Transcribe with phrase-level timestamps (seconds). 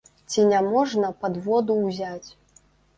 [0.35, 2.29] Ці няможна падводу ўзяць.